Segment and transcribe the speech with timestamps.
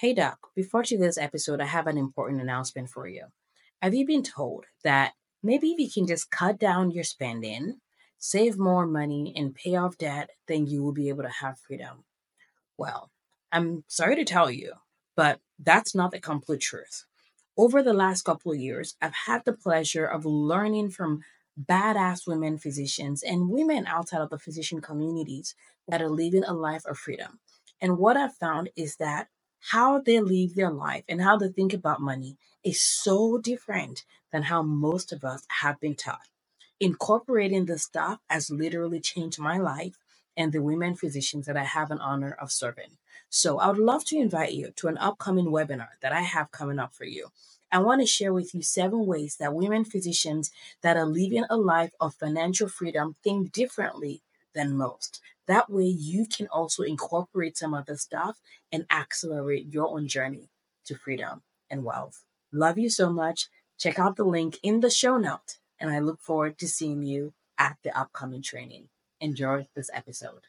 [0.00, 3.24] Hey, Doc, before today's episode, I have an important announcement for you.
[3.82, 7.80] Have you been told that maybe if you can just cut down your spending,
[8.16, 12.04] save more money, and pay off debt, then you will be able to have freedom?
[12.76, 13.10] Well,
[13.50, 14.74] I'm sorry to tell you,
[15.16, 17.04] but that's not the complete truth.
[17.56, 21.24] Over the last couple of years, I've had the pleasure of learning from
[21.60, 25.56] badass women physicians and women outside of the physician communities
[25.88, 27.40] that are living a life of freedom.
[27.80, 29.26] And what I've found is that
[29.60, 34.44] how they live their life and how they think about money is so different than
[34.44, 36.28] how most of us have been taught.
[36.80, 39.98] Incorporating this stuff has literally changed my life
[40.36, 42.96] and the women physicians that I have an honor of serving.
[43.28, 46.78] So I would love to invite you to an upcoming webinar that I have coming
[46.78, 47.28] up for you.
[47.70, 50.50] I want to share with you seven ways that women physicians
[50.82, 54.22] that are living a life of financial freedom think differently
[54.54, 55.20] than most.
[55.46, 60.50] That way, you can also incorporate some of the stuff and accelerate your own journey
[60.84, 62.24] to freedom and wealth.
[62.52, 63.48] Love you so much.
[63.78, 67.32] Check out the link in the show note, and I look forward to seeing you
[67.56, 68.88] at the upcoming training.
[69.20, 70.46] Enjoy this episode.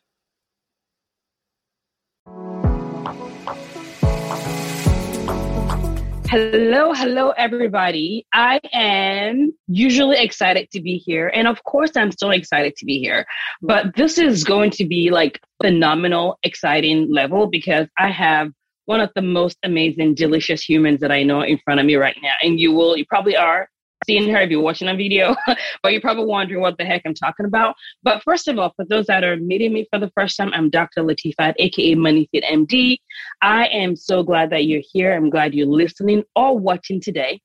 [6.31, 8.23] Hello, hello, everybody.
[8.31, 11.31] I am usually excited to be here.
[11.33, 13.25] And of course, I'm so excited to be here.
[13.63, 18.51] But this is going to be like phenomenal, exciting level because I have
[18.85, 22.17] one of the most amazing, delicious humans that I know in front of me right
[22.21, 22.33] now.
[22.43, 23.67] And you will, you probably are
[24.05, 25.35] seeing her if you're watching a video,
[25.83, 27.75] but you're probably wondering what the heck I'm talking about.
[28.03, 30.69] But first of all, for those that are meeting me for the first time, I'm
[30.69, 31.03] Dr.
[31.03, 32.97] Latifat, aka MoneyFit MD.
[33.41, 35.13] I am so glad that you're here.
[35.13, 37.41] I'm glad you're listening or watching today.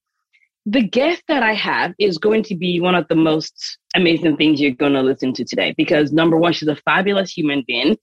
[0.67, 4.61] The guest that I have is going to be one of the most amazing things
[4.61, 7.99] you're going to listen to today because number one, she's a fabulous human being.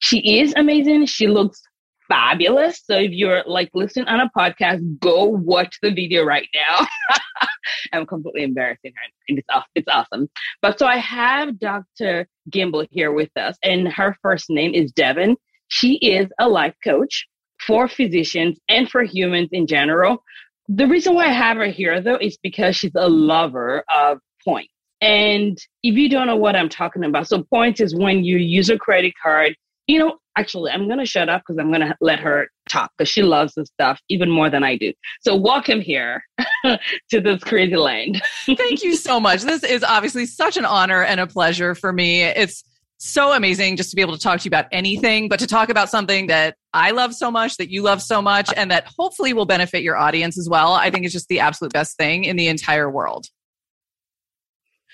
[0.00, 1.06] She is amazing.
[1.06, 1.62] She looks
[2.10, 2.82] fabulous.
[2.84, 6.86] So if you're like listening on a podcast, go watch the video right now.
[7.92, 9.02] I'm completely embarrassing her.
[9.28, 10.28] It's, it's awesome.
[10.60, 12.26] But so I have Dr.
[12.50, 15.36] Gimble here with us, and her first name is Devin.
[15.68, 17.26] She is a life coach
[17.66, 20.22] for physicians and for humans in general.
[20.68, 24.72] The reason why I have her here, though, is because she's a lover of points.
[25.00, 28.68] And if you don't know what I'm talking about, so points is when you use
[28.68, 29.56] a credit card
[29.90, 32.92] you know, actually, I'm going to shut up because I'm going to let her talk
[32.96, 34.92] because she loves this stuff even more than I do.
[35.22, 36.22] So, welcome here
[36.64, 38.22] to this crazy land.
[38.46, 39.42] Thank you so much.
[39.42, 42.22] This is obviously such an honor and a pleasure for me.
[42.22, 42.62] It's
[42.98, 45.70] so amazing just to be able to talk to you about anything, but to talk
[45.70, 49.32] about something that I love so much, that you love so much, and that hopefully
[49.32, 50.74] will benefit your audience as well.
[50.74, 53.26] I think it's just the absolute best thing in the entire world.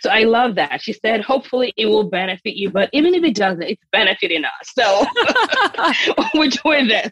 [0.00, 0.82] So I love that.
[0.82, 4.72] She said, hopefully it will benefit you, but even if it doesn't, it's benefiting us.
[4.74, 5.06] So
[6.34, 7.10] we're doing this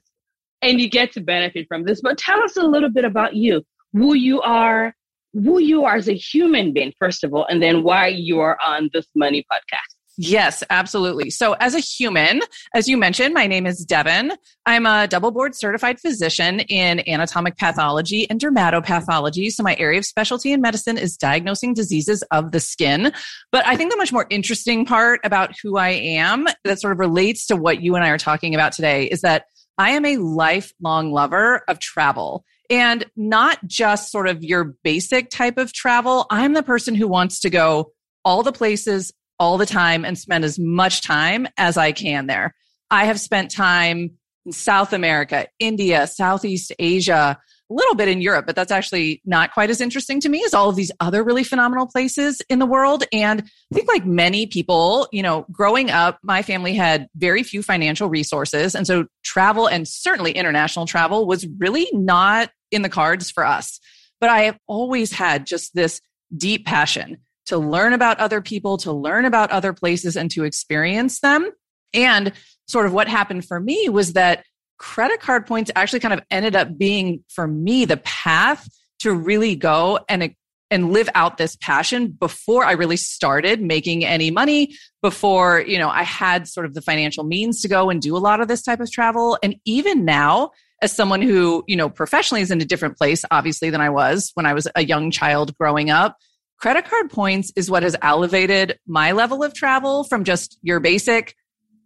[0.63, 2.01] and you get to benefit from this.
[2.01, 3.63] But tell us a little bit about you,
[3.93, 4.95] who you are,
[5.33, 8.59] who you are as a human being, first of all, and then why you are
[8.65, 9.94] on this money podcast.
[10.17, 11.31] Yes, absolutely.
[11.31, 12.41] So, as a human,
[12.73, 14.33] as you mentioned, my name is Devin.
[14.65, 19.51] I'm a double board certified physician in anatomic pathology and dermatopathology.
[19.51, 23.13] So, my area of specialty in medicine is diagnosing diseases of the skin.
[23.51, 27.01] But I think the much more interesting part about who I am that sort of
[27.01, 29.47] relates to what you and I are talking about today is that
[29.79, 32.45] I am a lifelong lover of travel.
[32.71, 36.27] And not just sort of your basic type of travel.
[36.31, 37.93] I'm the person who wants to go
[38.25, 42.55] all the places all the time and spend as much time as I can there.
[42.91, 44.13] I have spent time
[44.47, 47.39] in South America, India, Southeast Asia,
[47.71, 50.53] a little bit in Europe, but that's actually not quite as interesting to me as
[50.53, 53.05] all of these other really phenomenal places in the world.
[53.11, 57.63] And I think like many people, you know, growing up, my family had very few
[57.63, 58.75] financial resources.
[58.75, 63.81] And so travel and certainly international travel was really not in the cards for us.
[64.21, 66.01] But I have always had just this
[66.37, 71.21] deep passion to learn about other people, to learn about other places and to experience
[71.21, 71.51] them.
[71.93, 72.33] And
[72.67, 74.45] sort of what happened for me was that
[74.79, 78.69] credit card points actually kind of ended up being for me the path
[79.01, 80.35] to really go and
[80.71, 85.89] and live out this passion before I really started making any money before you know
[85.89, 88.63] I had sort of the financial means to go and do a lot of this
[88.63, 90.51] type of travel and even now
[90.83, 94.33] as someone who you know professionally is in a different place obviously than I was
[94.35, 96.17] when I was a young child growing up
[96.65, 101.35] credit card points is what has elevated my level of travel from just your basic,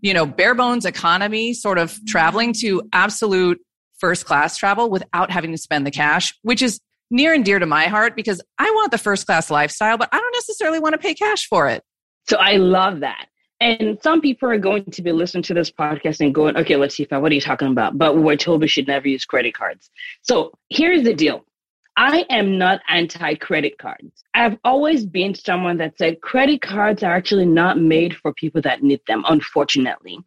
[0.03, 3.59] you know, bare bones economy sort of traveling to absolute
[3.99, 6.79] first class travel without having to spend the cash, which is
[7.11, 10.17] near and dear to my heart because I want the first class lifestyle, but I
[10.21, 11.83] don't necessarily want to pay cash for it.
[12.29, 13.27] So I love that.
[13.59, 16.95] And some people are going to be listening to this podcast and going, okay, let's
[16.95, 17.99] see, what are you talking about?
[17.99, 19.91] But we're told we should never use credit cards.
[20.23, 21.45] So here's the deal
[21.99, 24.23] I am not anti credit cards.
[24.33, 28.85] I've always been someone that said credit cards are actually not made for people that
[28.85, 30.21] need them, unfortunately.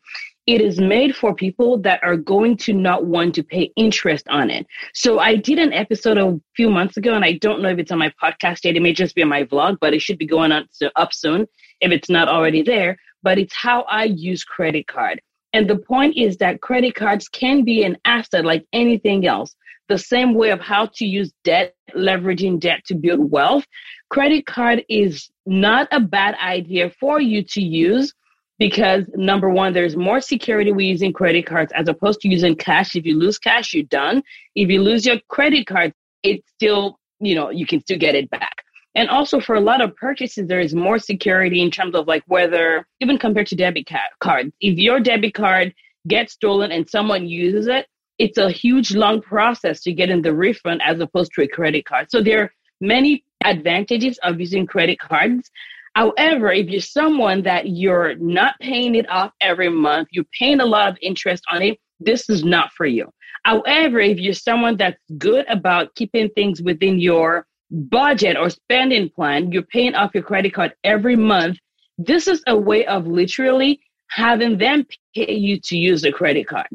[0.47, 4.50] It is made for people that are going to not want to pay interest on
[4.50, 4.68] it.
[4.94, 7.91] So I did an episode a few months ago, and I don't know if it's
[7.91, 8.75] on my podcast yet.
[8.75, 11.47] It may just be on my vlog, but it should be going on up soon
[11.79, 12.97] if it's not already there.
[13.23, 15.21] But it's how I use credit card.
[15.53, 19.56] And the point is that credit cards can be an asset like anything else
[19.89, 23.66] the same way of how to use debt, leveraging debt to build wealth.
[24.10, 28.13] Credit card is not a bad idea for you to use
[28.60, 32.95] because number one, there's more security with using credit cards as opposed to using cash.
[32.95, 34.22] If you lose cash, you're done.
[34.56, 38.30] If you lose your credit card, it's still, you know, you can still get it
[38.30, 38.54] back.
[38.94, 42.24] And also for a lot of purchases, there is more security in terms of like
[42.28, 43.89] whether, even compared to debit
[44.19, 45.74] cards, if your debit card
[46.07, 47.88] gets stolen and someone uses it,
[48.21, 51.85] it's a huge long process to get in the refund as opposed to a credit
[51.85, 52.12] card.
[52.12, 55.50] So there are many advantages of using credit cards.
[55.95, 60.65] However, if you're someone that you're not paying it off every month, you're paying a
[60.65, 63.12] lot of interest on it, this is not for you.
[63.44, 69.51] However, if you're someone that's good about keeping things within your budget or spending plan,
[69.51, 71.57] you're paying off your credit card every month.
[71.97, 74.85] This is a way of literally having them
[75.15, 76.67] pay you to use a credit card.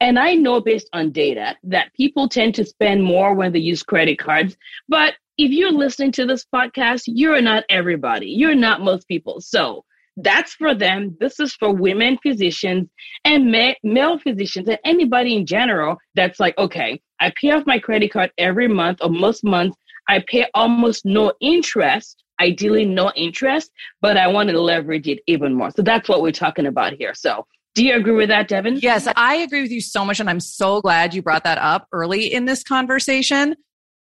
[0.00, 3.82] And I know based on data that people tend to spend more when they use
[3.82, 4.56] credit cards.
[4.88, 8.26] But if you're listening to this podcast, you're not everybody.
[8.26, 9.40] You're not most people.
[9.40, 9.84] So
[10.18, 11.16] that's for them.
[11.20, 12.88] This is for women physicians
[13.24, 17.78] and ma- male physicians and anybody in general that's like, okay, I pay off my
[17.78, 19.76] credit card every month or most months.
[20.08, 25.54] I pay almost no interest ideally no interest, but I want to leverage it even
[25.54, 25.70] more.
[25.70, 27.14] So that's what we're talking about here.
[27.14, 28.80] So do you agree with that, Devin?
[28.82, 30.20] Yes, I agree with you so much.
[30.20, 33.54] And I'm so glad you brought that up early in this conversation.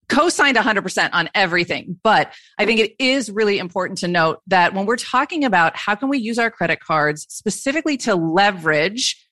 [0.08, 1.98] Co signed 100% on everything.
[2.02, 5.94] But I think it is really important to note that when we're talking about how
[5.96, 9.22] can we use our credit cards specifically to leverage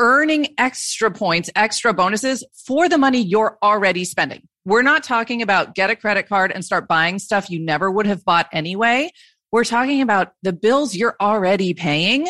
[0.00, 4.46] earning extra points, extra bonuses for the money you're already spending.
[4.68, 8.04] We're not talking about get a credit card and start buying stuff you never would
[8.04, 9.10] have bought anyway.
[9.50, 12.28] We're talking about the bills you're already paying.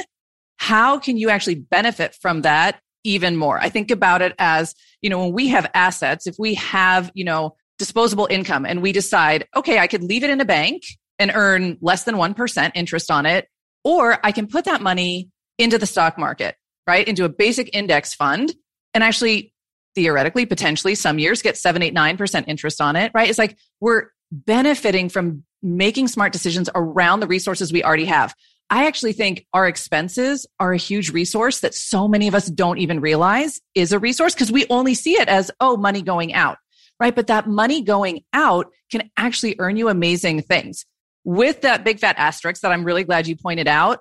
[0.58, 3.58] How can you actually benefit from that even more?
[3.58, 7.24] I think about it as, you know, when we have assets, if we have, you
[7.24, 10.84] know, disposable income and we decide, okay, I could leave it in a bank
[11.18, 13.48] and earn less than 1% interest on it,
[13.82, 16.54] or I can put that money into the stock market,
[16.86, 17.08] right?
[17.08, 18.54] Into a basic index fund
[18.94, 19.52] and actually
[19.98, 23.28] theoretically, potentially some years get seven, eight, nine percent interest on it, right?
[23.28, 28.32] It's like we're benefiting from making smart decisions around the resources we already have.
[28.70, 32.78] I actually think our expenses are a huge resource that so many of us don't
[32.78, 36.58] even realize is a resource because we only see it as, oh, money going out,
[37.00, 37.14] right?
[37.14, 40.86] But that money going out can actually earn you amazing things.
[41.24, 43.98] With that big fat asterisk that I'm really glad you pointed out,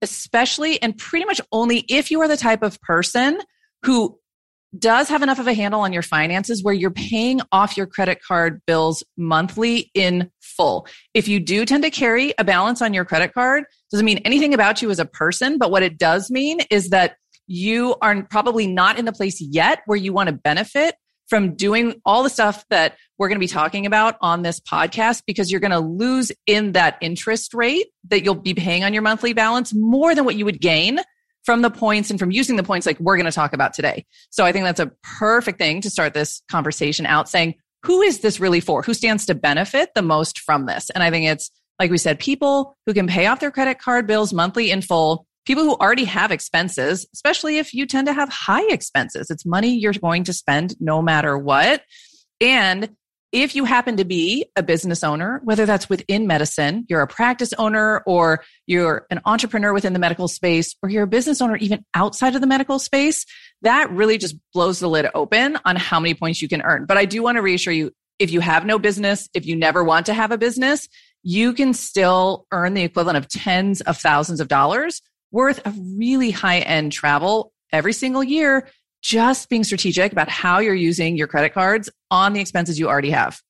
[0.00, 3.40] especially and pretty much only if you are the type of person
[3.82, 4.16] who
[4.78, 8.20] does have enough of a handle on your finances where you're paying off your credit
[8.22, 10.86] card bills monthly in full.
[11.12, 14.54] If you do tend to carry a balance on your credit card, doesn't mean anything
[14.54, 17.16] about you as a person, but what it does mean is that
[17.46, 20.94] you are probably not in the place yet where you want to benefit
[21.28, 25.22] from doing all the stuff that we're going to be talking about on this podcast
[25.26, 29.02] because you're going to lose in that interest rate that you'll be paying on your
[29.02, 31.00] monthly balance more than what you would gain
[31.44, 34.04] from the points and from using the points like we're going to talk about today.
[34.30, 38.20] So I think that's a perfect thing to start this conversation out saying, who is
[38.20, 38.82] this really for?
[38.82, 40.90] Who stands to benefit the most from this?
[40.90, 44.06] And I think it's, like we said, people who can pay off their credit card
[44.06, 48.30] bills monthly in full, people who already have expenses, especially if you tend to have
[48.30, 49.28] high expenses.
[49.28, 51.82] It's money you're going to spend no matter what.
[52.40, 52.96] And
[53.34, 57.52] if you happen to be a business owner, whether that's within medicine, you're a practice
[57.54, 61.84] owner, or you're an entrepreneur within the medical space, or you're a business owner even
[61.94, 63.26] outside of the medical space,
[63.62, 66.86] that really just blows the lid open on how many points you can earn.
[66.86, 69.82] But I do want to reassure you if you have no business, if you never
[69.82, 70.88] want to have a business,
[71.24, 76.30] you can still earn the equivalent of tens of thousands of dollars worth of really
[76.30, 78.68] high end travel every single year
[79.04, 83.10] just being strategic about how you're using your credit cards on the expenses you already
[83.10, 83.40] have.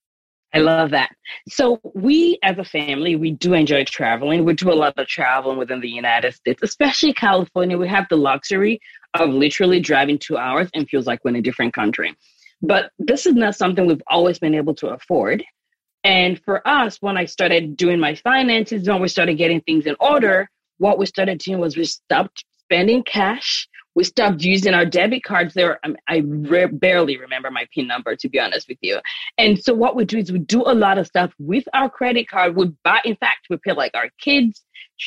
[0.53, 1.11] I love that.
[1.49, 4.45] So we as a family, we do enjoy traveling.
[4.45, 7.79] We do a lot of traveling within the United States, especially California.
[7.79, 8.81] We have the luxury
[9.15, 12.15] of literally driving two hours and feels like we're in a different country.
[12.61, 15.45] But this is not something we've always been able to afford.
[16.03, 19.97] And for us, when I started doing my finances, when we started getting things in
[20.01, 25.23] order, what we started doing was we stopped spending cash we stopped using our debit
[25.25, 25.79] cards there.
[26.09, 29.01] I re- barely remember my pin number to be honest with you.
[29.39, 32.29] And so what we do is we do a lot of stuff with our credit
[32.29, 32.57] card.
[32.57, 34.63] We buy in fact we pay like our kids.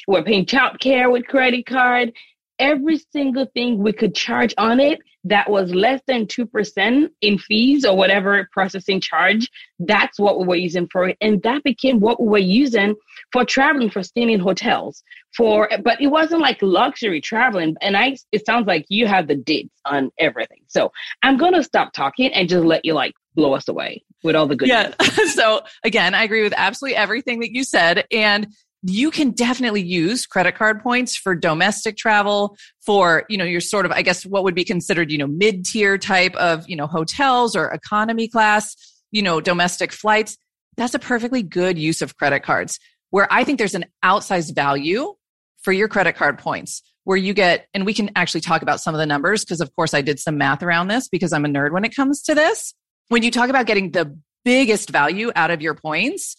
[0.08, 2.13] We're paying child care with credit card.
[2.60, 5.00] Every single thing we could charge on it
[5.30, 10.56] that was less than 2% in fees or whatever processing charge, that's what we were
[10.56, 11.18] using for it.
[11.22, 12.96] And that became what we were using
[13.32, 15.04] for traveling, for staying in hotels.
[15.36, 17.76] For but it wasn't like luxury traveling.
[17.82, 20.62] And I it sounds like you have the dates on everything.
[20.68, 20.92] So
[21.22, 24.56] I'm gonna stop talking and just let you like blow us away with all the
[24.56, 24.68] good.
[24.68, 24.94] Yeah.
[25.34, 28.06] so again, I agree with absolutely everything that you said.
[28.12, 28.48] And
[28.84, 32.56] you can definitely use credit card points for domestic travel
[32.86, 35.98] for you know your sort of i guess what would be considered you know mid-tier
[35.98, 38.76] type of you know hotels or economy class
[39.12, 40.38] you know domestic flights.
[40.76, 42.80] That's a perfectly good use of credit cards
[43.10, 45.14] where i think there's an outsized value
[45.62, 48.94] for your credit card points where you get and we can actually talk about some
[48.94, 51.48] of the numbers because of course i did some math around this because i'm a
[51.48, 52.74] nerd when it comes to this.
[53.10, 56.36] When you talk about getting the biggest value out of your points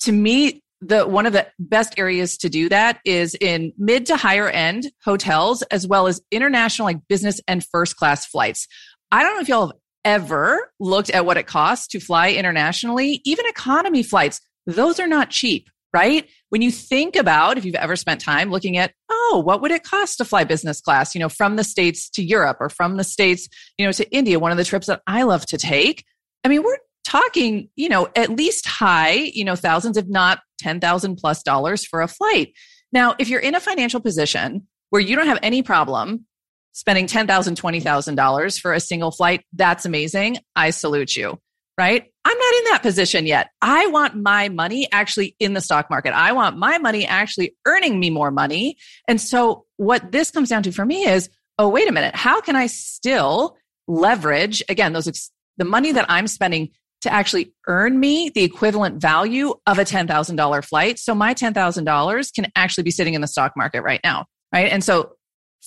[0.00, 4.16] to me the one of the best areas to do that is in mid to
[4.16, 8.66] higher end hotels as well as international like business and first class flights.
[9.10, 13.22] I don't know if y'all have ever looked at what it costs to fly internationally,
[13.24, 14.40] even economy flights.
[14.66, 16.28] Those are not cheap, right?
[16.50, 19.84] When you think about if you've ever spent time looking at, oh, what would it
[19.84, 23.04] cost to fly business class, you know, from the States to Europe or from the
[23.04, 23.48] States,
[23.78, 26.04] you know, to India, one of the trips that I love to take.
[26.44, 31.16] I mean, we're talking, you know, at least high, you know, thousands, if not 10,000
[31.16, 32.54] plus dollars for a flight.
[32.90, 36.24] Now, if you're in a financial position where you don't have any problem
[36.72, 40.38] spending $10,000, $20,000 for a single flight, that's amazing.
[40.56, 41.38] I salute you,
[41.78, 42.04] right?
[42.24, 43.50] I'm not in that position yet.
[43.60, 46.14] I want my money actually in the stock market.
[46.14, 48.78] I want my money actually earning me more money.
[49.06, 51.28] And so what this comes down to for me is,
[51.58, 52.16] oh, wait a minute.
[52.16, 53.56] How can I still
[53.86, 56.70] leverage again, those, ex- the money that I'm spending
[57.04, 60.98] to actually earn me the equivalent value of a $10,000 flight.
[60.98, 64.26] So my $10,000 can actually be sitting in the stock market right now.
[64.52, 64.70] Right.
[64.70, 65.12] And so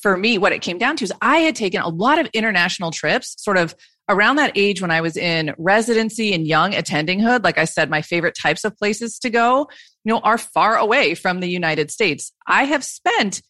[0.02, 2.92] for me, what it came down to is I had taken a lot of international
[2.92, 3.76] trips sort of
[4.10, 7.44] around that age when I was in residency and young attendinghood.
[7.44, 9.68] Like I said, my favorite types of places to go,
[10.04, 12.32] you know, are far away from the United States.
[12.48, 13.42] I have spent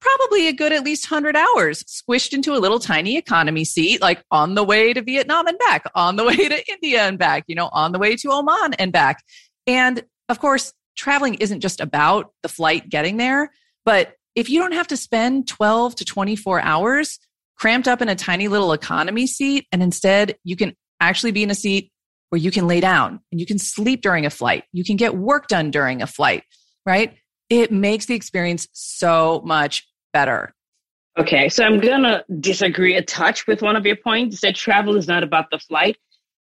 [0.00, 4.22] probably a good at least 100 hours squished into a little tiny economy seat, like
[4.30, 7.54] on the way to Vietnam and back, on the way to India and back, you
[7.54, 9.22] know, on the way to Oman and back.
[9.66, 13.50] And of course, traveling isn't just about the flight getting there,
[13.84, 17.18] but if you don't have to spend 12 to 24 hours
[17.56, 21.50] cramped up in a tiny little economy seat, and instead you can actually be in
[21.50, 21.90] a seat
[22.30, 25.16] where you can lay down and you can sleep during a flight, you can get
[25.16, 26.44] work done during a flight,
[26.86, 27.16] right?
[27.50, 30.52] It makes the experience so much better.
[31.18, 34.34] Okay, so I'm gonna disagree a touch with one of your points.
[34.34, 35.96] You said travel is not about the flight.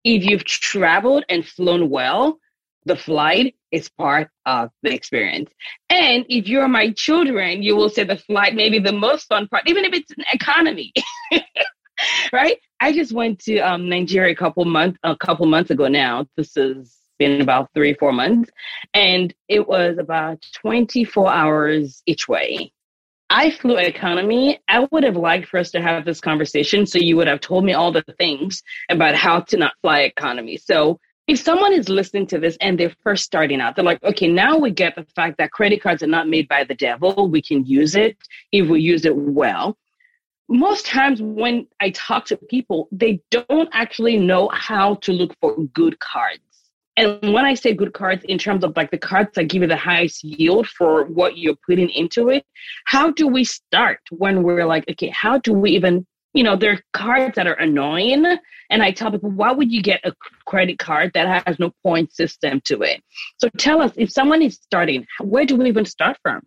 [0.05, 2.39] If you've traveled and flown well,
[2.85, 5.51] the flight is part of the experience.
[5.91, 9.49] And if you're my children, you will say the flight may be the most fun
[9.49, 10.93] part, even if it's an economy.
[12.33, 12.59] right?
[12.81, 16.27] I just went to um, Nigeria a couple months a couple months ago now.
[16.37, 18.51] This has been about three, four months.
[18.95, 22.73] And it was about 24 hours each way.
[23.31, 24.59] I flew economy.
[24.69, 27.65] I would have liked for us to have this conversation so you would have told
[27.65, 30.57] me all the things about how to not fly economy.
[30.57, 34.29] So if someone is listening to this and they're first starting out, they're like, okay,
[34.29, 37.29] now we get the fact that credit cards are not made by the devil.
[37.29, 38.17] We can use it
[38.51, 39.77] if we use it well.
[40.49, 45.55] Most times when I talk to people, they don't actually know how to look for
[45.75, 46.41] good cards.
[46.99, 49.69] And when I say good cards, in terms of like the cards that give you
[49.69, 52.45] the highest yield for what you're putting into it,
[52.87, 56.73] how do we start when we're like, okay, how do we even, you know, there
[56.73, 58.27] are cards that are annoying.
[58.71, 60.13] And I tell people, why would you get a
[60.45, 63.01] credit card that has no point system to it?
[63.37, 66.43] So tell us, if someone is starting, where do we even start from?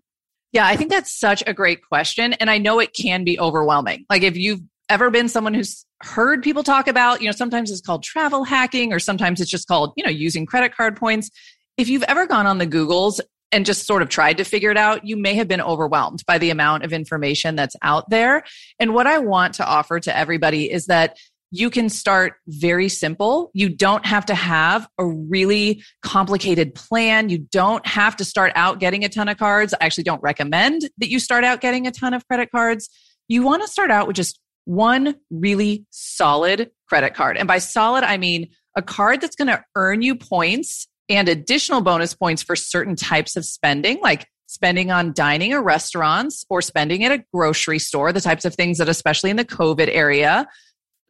[0.51, 2.33] Yeah, I think that's such a great question.
[2.33, 4.05] And I know it can be overwhelming.
[4.09, 4.59] Like if you've
[4.91, 8.91] ever been someone who's heard people talk about, you know, sometimes it's called travel hacking
[8.91, 11.31] or sometimes it's just called, you know, using credit card points.
[11.77, 13.21] If you've ever gone on the Googles
[13.53, 16.37] and just sort of tried to figure it out, you may have been overwhelmed by
[16.37, 18.43] the amount of information that's out there.
[18.79, 21.17] And what I want to offer to everybody is that
[21.51, 23.49] you can start very simple.
[23.53, 27.29] You don't have to have a really complicated plan.
[27.29, 29.73] You don't have to start out getting a ton of cards.
[29.73, 32.89] I actually don't recommend that you start out getting a ton of credit cards.
[33.29, 37.37] You want to start out with just one really solid credit card.
[37.37, 41.81] And by solid, I mean a card that's going to earn you points and additional
[41.81, 47.03] bonus points for certain types of spending, like spending on dining or restaurants or spending
[47.03, 50.47] at a grocery store, the types of things that, especially in the COVID area,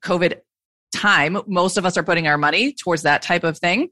[0.03, 0.39] COVID
[0.93, 3.89] time, most of us are putting our money towards that type of thing.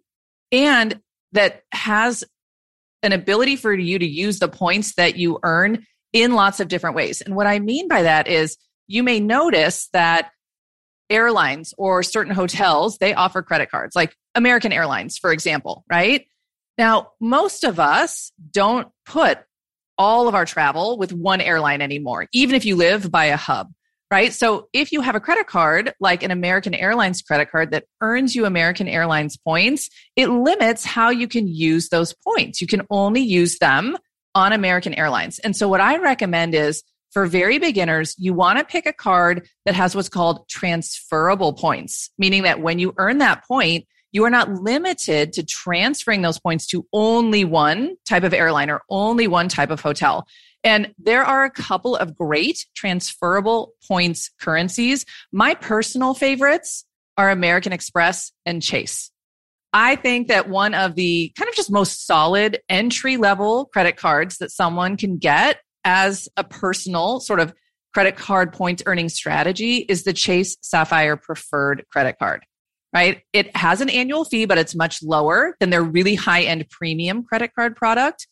[0.51, 0.99] And
[1.31, 2.23] that has
[3.03, 6.95] an ability for you to use the points that you earn in lots of different
[6.95, 7.21] ways.
[7.21, 8.57] And what I mean by that is
[8.89, 10.31] you may notice that
[11.09, 16.25] airlines or certain hotels, they offer credit cards, like American Airlines, for example, right?
[16.77, 19.39] Now, most of us don't put
[19.97, 23.69] all of our travel with one airline anymore, even if you live by a hub,
[24.09, 24.33] right?
[24.33, 28.35] So if you have a credit card, like an American Airlines credit card that earns
[28.35, 32.59] you American Airlines points, it limits how you can use those points.
[32.59, 33.97] You can only use them
[34.33, 35.39] on American Airlines.
[35.39, 36.81] And so what I recommend is
[37.11, 42.11] for very beginners, you want to pick a card that has what's called transferable points,
[42.17, 46.65] meaning that when you earn that point, you are not limited to transferring those points
[46.67, 50.27] to only one type of airline or only one type of hotel.
[50.63, 55.05] And there are a couple of great transferable points currencies.
[55.31, 56.85] My personal favorites
[57.17, 59.11] are American Express and Chase.
[59.71, 64.37] I think that one of the kind of just most solid entry level credit cards
[64.39, 67.53] that someone can get as a personal sort of
[67.93, 72.45] credit card point earning strategy is the Chase Sapphire Preferred credit card,
[72.93, 73.23] right?
[73.33, 77.23] It has an annual fee, but it's much lower than their really high end premium
[77.23, 78.27] credit card product.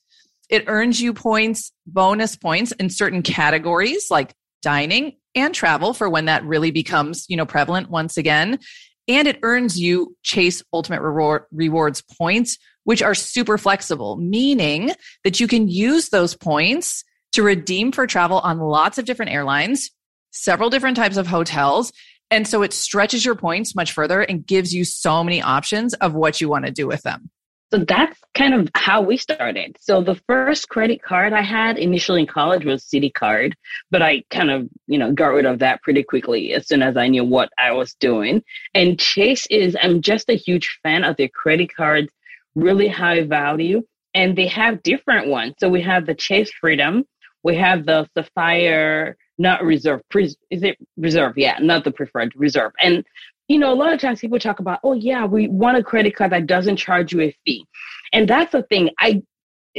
[0.50, 6.26] It earns you points, bonus points in certain categories like dining and travel for when
[6.26, 8.60] that really becomes, you know, prevalent once again
[9.08, 14.92] and it earns you Chase Ultimate Reward, Rewards points, which are super flexible, meaning
[15.24, 19.92] that you can use those points to redeem for travel on lots of different airlines,
[20.32, 21.92] several different types of hotels.
[22.30, 26.14] And so it stretches your points much further and gives you so many options of
[26.14, 27.30] what you want to do with them.
[27.70, 29.76] So that's kind of how we started.
[29.82, 33.56] So the first credit card I had initially in college was Citi Card,
[33.92, 36.96] but I kind of, you know, got rid of that pretty quickly as soon as
[36.96, 38.42] I knew what I was doing.
[38.74, 42.08] And Chase is, I'm just a huge fan of their credit cards,
[42.56, 45.56] really high value, and they have different ones.
[45.60, 47.04] So we have the Chase Freedom,
[47.48, 51.38] we have the Sapphire, not Reserve, is it Reserve?
[51.38, 52.74] Yeah, not the preferred Reserve.
[52.84, 53.06] And
[53.48, 56.14] you know, a lot of times people talk about, oh yeah, we want a credit
[56.14, 57.66] card that doesn't charge you a fee.
[58.12, 58.90] And that's the thing.
[59.00, 59.24] I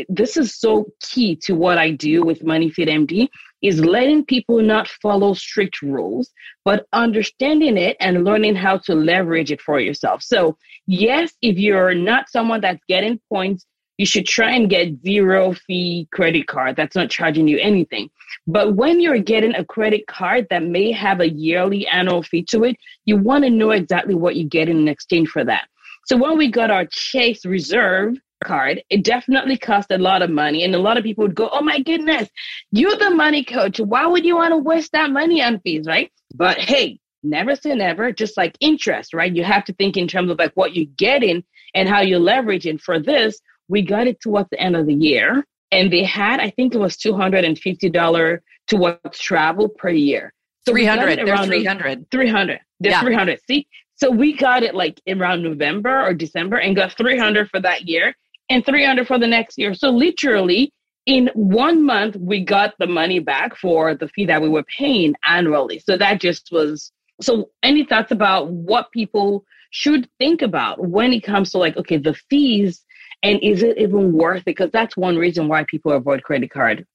[0.09, 3.29] this is so key to what I do with Money MoneyFit MD
[3.63, 6.31] is letting people not follow strict rules,
[6.65, 10.23] but understanding it and learning how to leverage it for yourself.
[10.23, 13.67] So, yes, if you're not someone that's getting points
[13.99, 18.09] you should try and get zero fee credit card that's not charging you anything.
[18.47, 22.65] But when you're getting a credit card that may have a yearly annual fee to
[22.65, 25.69] it, you want to know exactly what you get in exchange for that.
[26.07, 30.65] So when we got our Chase Reserve card, it definitely cost a lot of money.
[30.65, 32.29] And a lot of people would go, Oh my goodness,
[32.71, 33.79] you're the money coach.
[33.81, 36.11] Why would you want to waste that money on fees, right?
[36.35, 39.35] But hey, never say never, just like interest, right?
[39.35, 41.43] You have to think in terms of like what you're getting
[41.75, 45.45] and how you're leveraging For this, we got it towards the end of the year
[45.71, 50.33] and they had i think it was $250 towards travel per year.
[50.67, 53.01] So 300 there's 300 300 there's yeah.
[53.01, 53.67] 300 see?
[53.97, 58.15] So we got it like around november or december and got 300 for that year
[58.51, 59.75] and 300 for the next year.
[59.75, 60.73] So literally
[61.07, 65.15] in one month we got the money back for the fee that we were paying
[65.27, 65.79] annually.
[65.79, 71.23] So that just was so any thoughts about what people should think about when it
[71.23, 72.85] comes to like okay the fees
[73.23, 74.45] and is it even worth it?
[74.45, 76.87] Because that's one reason why people avoid credit card.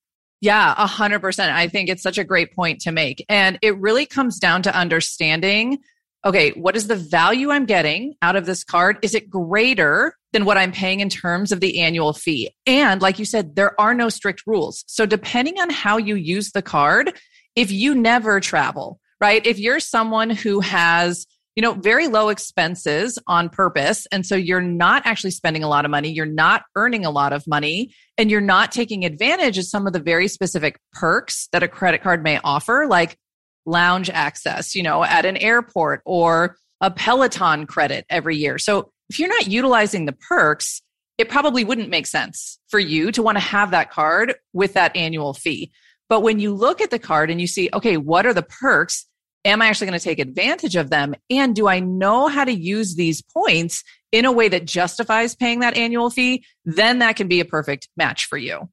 [0.42, 1.54] Yeah, a hundred percent.
[1.54, 3.26] I think it's such a great point to make.
[3.30, 5.80] And it really comes down to understanding,
[6.26, 8.98] okay, what is the value I'm getting out of this card?
[9.02, 12.54] Is it greater than what I'm paying in terms of the annual fee?
[12.66, 14.84] And like you said, there are no strict rules.
[14.88, 17.18] So depending on how you use the card,
[17.56, 19.46] if you never travel, right?
[19.46, 24.08] If you're someone who has you know, very low expenses on purpose.
[24.12, 26.12] And so you're not actually spending a lot of money.
[26.12, 29.94] You're not earning a lot of money and you're not taking advantage of some of
[29.94, 33.18] the very specific perks that a credit card may offer, like
[33.66, 38.58] lounge access, you know, at an airport or a Peloton credit every year.
[38.58, 40.82] So if you're not utilizing the perks,
[41.18, 44.96] it probably wouldn't make sense for you to want to have that card with that
[44.96, 45.72] annual fee.
[46.10, 49.06] But when you look at the card and you see, okay, what are the perks?
[49.46, 51.16] Am I actually going to take advantage of them?
[51.30, 55.60] And do I know how to use these points in a way that justifies paying
[55.60, 56.46] that annual fee?
[56.66, 58.70] Then that can be a perfect match for you.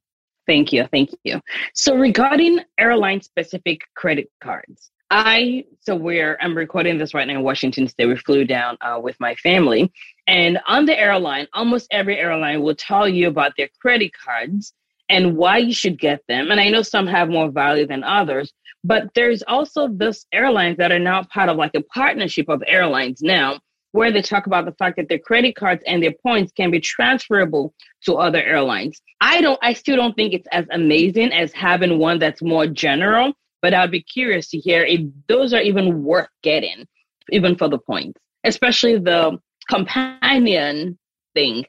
[0.47, 0.87] Thank you.
[0.91, 1.39] Thank you.
[1.73, 7.43] So regarding airline specific credit cards, I so we're I'm recording this right now in
[7.43, 8.05] Washington State.
[8.05, 9.91] We flew down uh, with my family,
[10.25, 14.73] and on the airline, almost every airline will tell you about their credit cards
[15.11, 16.49] and why you should get them.
[16.49, 18.51] And I know some have more value than others,
[18.83, 23.21] but there's also this airlines that are now part of like a partnership of airlines
[23.21, 23.59] now
[23.91, 26.79] where they talk about the fact that their credit cards and their points can be
[26.79, 27.73] transferable
[28.05, 29.01] to other airlines.
[29.19, 33.33] I don't I still don't think it's as amazing as having one that's more general,
[33.61, 36.87] but I'd be curious to hear if those are even worth getting
[37.31, 39.37] even for the points, especially the
[39.69, 40.97] companion
[41.33, 41.65] thing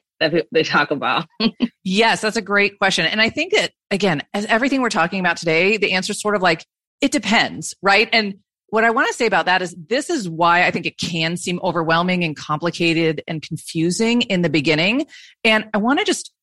[0.51, 1.27] they talk about?
[1.83, 3.05] yes, that's a great question.
[3.05, 6.35] And I think that, again, as everything we're talking about today, the answer is sort
[6.35, 6.65] of like,
[7.01, 8.09] it depends, right?
[8.13, 8.35] And
[8.67, 11.37] what I want to say about that is this is why I think it can
[11.37, 15.05] seem overwhelming and complicated and confusing in the beginning.
[15.43, 16.33] And I want to just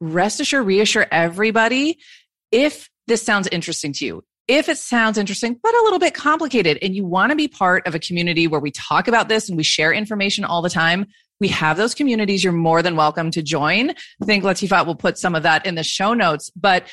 [0.00, 1.98] rest assured, reassure everybody
[2.52, 6.78] if this sounds interesting to you, if it sounds interesting, but a little bit complicated,
[6.80, 9.56] and you want to be part of a community where we talk about this and
[9.56, 11.06] we share information all the time,
[11.40, 12.44] we have those communities.
[12.44, 13.90] You're more than welcome to join.
[13.90, 16.50] I think Latifat will put some of that in the show notes.
[16.54, 16.90] But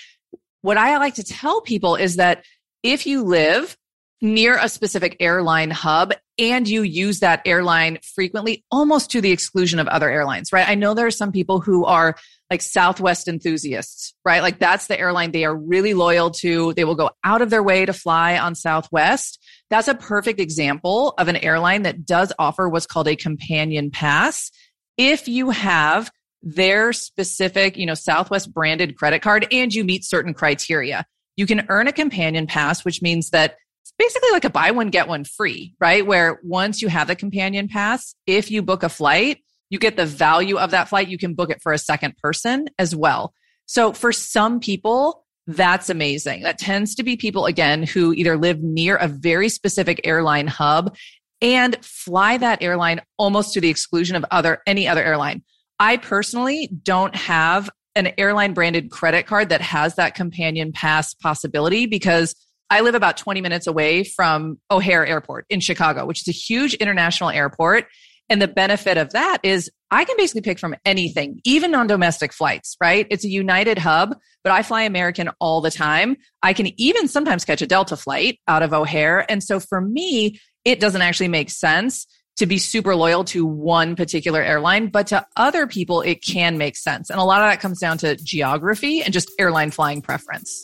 [0.62, 2.45] what I like to tell people is that
[2.81, 3.77] if you live
[4.21, 9.79] near a specific airline hub and you use that airline frequently, almost to the exclusion
[9.79, 10.67] of other airlines, right?
[10.67, 12.15] I know there are some people who are
[12.49, 14.41] like Southwest enthusiasts, right?
[14.41, 16.73] Like that's the airline they are really loyal to.
[16.73, 19.43] They will go out of their way to fly on Southwest.
[19.69, 24.51] That's a perfect example of an airline that does offer what's called a companion pass.
[24.97, 30.34] If you have their specific, you know, Southwest branded credit card and you meet certain
[30.34, 34.71] criteria, you can earn a companion pass, which means that it's basically like a buy
[34.71, 36.06] one, get one free, right?
[36.06, 40.06] Where once you have the companion pass, if you book a flight, you get the
[40.06, 41.10] value of that flight.
[41.10, 43.34] You can book it for a second person as well.
[43.65, 46.43] So for some people, that's amazing.
[46.43, 50.95] That tends to be people, again, who either live near a very specific airline hub
[51.41, 55.43] and fly that airline almost to the exclusion of other any other airline.
[55.79, 61.86] I personally don't have an airline branded credit card that has that companion pass possibility
[61.86, 62.36] because
[62.69, 66.73] I live about 20 minutes away from O'Hare Airport in Chicago, which is a huge
[66.75, 67.86] international airport.
[68.29, 72.34] And the benefit of that is I can basically pick from anything, even on domestic
[72.34, 73.08] flights, right?
[73.10, 76.17] It's a United hub, but I fly American all the time.
[76.43, 79.30] I can even sometimes catch a Delta flight out of O'Hare.
[79.32, 83.95] And so for me, it doesn't actually make sense to be super loyal to one
[83.95, 87.10] particular airline, but to other people, it can make sense.
[87.10, 90.63] And a lot of that comes down to geography and just airline flying preference.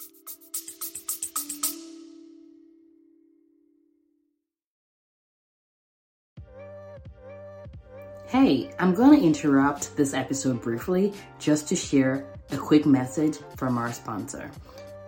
[8.34, 13.78] Hey, I'm going to interrupt this episode briefly just to share a quick message from
[13.78, 14.50] our sponsor.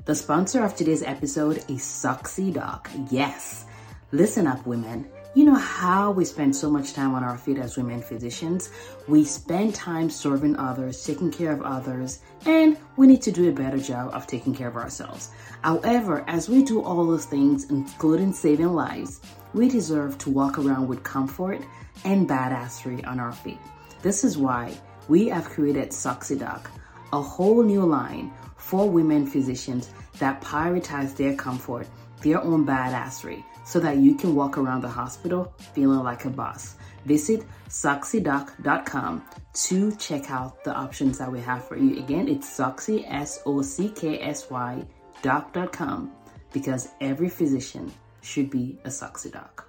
[0.06, 2.86] The sponsor of today's episode is Socksydoc.
[3.10, 3.66] Yes,
[4.12, 5.10] listen up, women.
[5.36, 8.70] You know how we spend so much time on our feet as women physicians?
[9.06, 13.52] We spend time serving others, taking care of others, and we need to do a
[13.52, 15.32] better job of taking care of ourselves.
[15.62, 19.20] However, as we do all those things, including saving lives,
[19.54, 21.60] we deserve to walk around with comfort
[22.06, 23.60] and badassery on our feet.
[24.04, 24.74] This is why
[25.10, 26.68] we have created Socksydoc,
[27.12, 31.88] a whole new line for women physicians that prioritize their comfort,
[32.22, 36.76] their own badassery, so that you can walk around the hospital feeling like a boss.
[37.06, 39.24] Visit socksydoc.com
[39.54, 42.00] to check out the options that we have for you.
[42.00, 44.84] Again, it's Socksy, S O C K S Y,
[45.22, 46.12] doc.com,
[46.54, 49.66] because every physician should be a Socksydoc.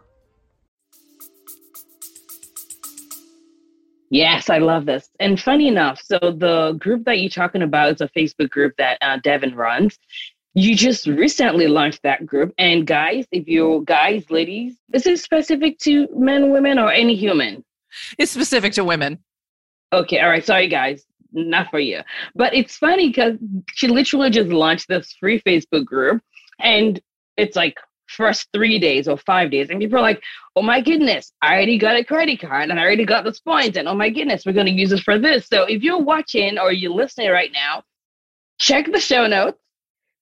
[4.08, 5.10] Yes, I love this.
[5.18, 8.98] And funny enough, so the group that you're talking about is a Facebook group that
[9.00, 9.98] uh, Devin runs.
[10.58, 12.54] You just recently launched that group.
[12.56, 17.62] And guys, if you're guys, ladies, is it specific to men, women, or any human?
[18.18, 19.18] It's specific to women.
[19.92, 20.44] Okay, all right.
[20.44, 21.04] Sorry, guys.
[21.32, 22.00] Not for you.
[22.34, 23.36] But it's funny because
[23.74, 26.22] she literally just launched this free Facebook group.
[26.58, 26.98] And
[27.36, 29.68] it's like first three days or five days.
[29.68, 30.22] And people are like,
[30.56, 33.76] oh my goodness, I already got a credit card and I already got those points.
[33.76, 35.48] And oh my goodness, we're going to use this for this.
[35.48, 37.82] So if you're watching or you're listening right now,
[38.58, 39.58] check the show notes.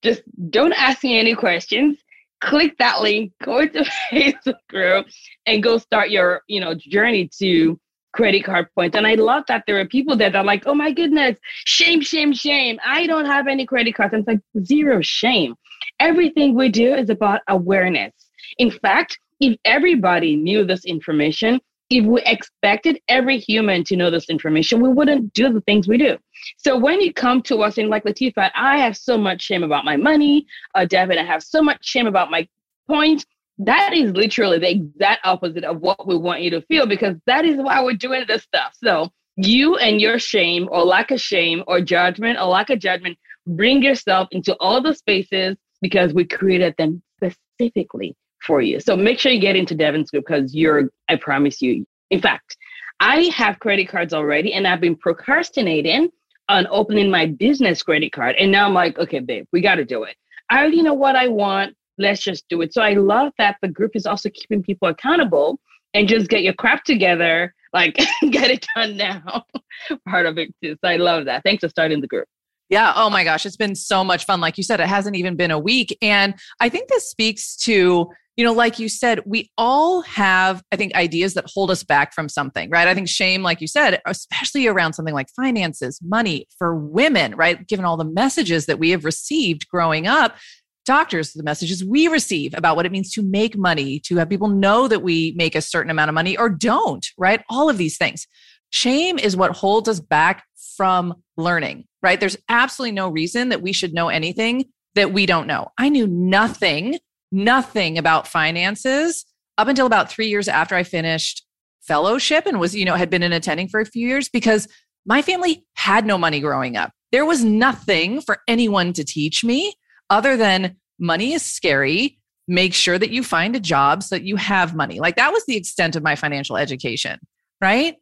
[0.05, 1.99] Just don't ask me any questions.
[2.41, 5.07] Click that link, go into Facebook group
[5.47, 7.81] and go start your, you know, journey to
[8.13, 8.97] credit card points.
[8.97, 12.01] And I love that there are people there that are like, oh my goodness, shame,
[12.03, 12.79] shame, shame.
[12.85, 14.13] I don't have any credit cards.
[14.13, 15.57] And it's like zero shame
[16.01, 18.13] Everything we do is about awareness.
[18.59, 24.31] In fact, if everybody knew this information, if we expected every human to know this
[24.31, 26.17] information, we wouldn't do the things we do.
[26.57, 29.85] So when you come to us and like Latifat, I have so much shame about
[29.85, 30.47] my money.
[30.75, 32.49] Uh, Devin, I have so much shame about my
[32.89, 33.25] points.
[33.59, 37.45] That is literally the exact opposite of what we want you to feel because that
[37.45, 38.73] is why we're doing this stuff.
[38.83, 43.19] So you and your shame or lack of shame or judgment or lack of judgment
[43.47, 48.17] bring yourself into all the spaces because we created them specifically
[48.47, 48.81] for you.
[48.81, 51.87] So make sure you get into Devin's group because you're, I promise you.
[52.11, 52.57] In fact,
[53.01, 56.11] I have credit cards already and I've been procrastinating
[56.49, 58.37] on opening my business credit card.
[58.39, 60.17] And now I'm like, okay, babe, we got to do it.
[60.51, 61.75] I already know what I want.
[61.99, 62.75] Let's just do it.
[62.75, 65.59] So I love that the group is also keeping people accountable
[65.95, 67.97] and just get your crap together, like
[68.31, 69.45] get it done now.
[70.09, 70.77] Part of it too.
[70.85, 71.43] So I love that.
[71.45, 72.27] Thanks for starting the group.
[72.69, 72.93] Yeah.
[72.97, 73.47] Oh my gosh.
[73.47, 74.41] It's been so much fun.
[74.41, 75.97] Like you said, it hasn't even been a week.
[76.03, 80.77] And I think this speaks to, you know, like you said, we all have, I
[80.77, 82.89] think, ideas that hold us back from something, right?
[82.89, 87.67] I think shame, like you said, especially around something like finances, money for women, right?
[87.67, 90.37] Given all the messages that we have received growing up,
[90.85, 94.49] doctors the messages we receive about what it means to make money, to have people
[94.49, 97.43] know that we make a certain amount of money or don't, right?
[97.49, 98.27] All of these things.
[98.71, 100.45] Shame is what holds us back
[100.77, 102.19] from learning, right?
[102.19, 105.69] There's absolutely no reason that we should know anything that we don't know.
[105.79, 106.99] I knew nothing,
[107.35, 109.27] nothing about finances
[109.59, 111.45] up until about three years after I finished
[111.83, 114.69] fellowship and was, you know, had been in attending for a few years because
[115.05, 116.93] my family had no money growing up.
[117.13, 119.75] There was nothing for anyone to teach me
[120.09, 122.19] other than money is scary.
[122.49, 125.01] Make sure that you find a job so that you have money.
[125.01, 127.19] Like that was the extent of my financial education,
[127.61, 127.97] right?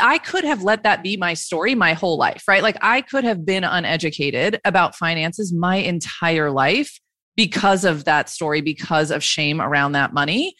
[0.00, 2.62] I could have let that be my story my whole life, right?
[2.62, 6.98] Like I could have been uneducated about finances my entire life
[7.38, 10.56] because of that story, because of shame around that money.